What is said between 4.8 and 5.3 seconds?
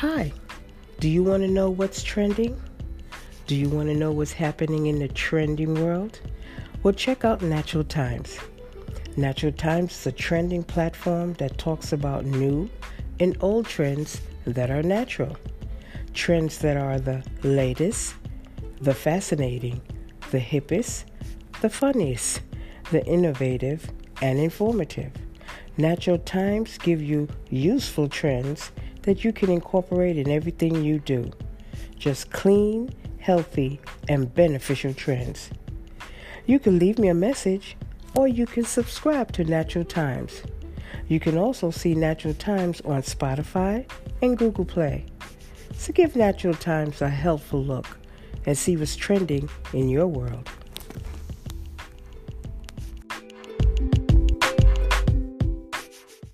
in the